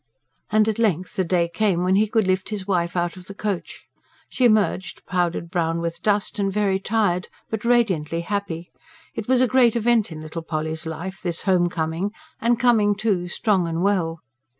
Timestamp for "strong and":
13.27-13.83